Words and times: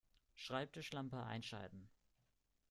Schreibtischlampe 0.33 1.23
einschalten 1.27 1.87